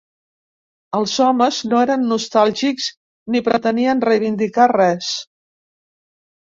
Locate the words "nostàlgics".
2.13-2.89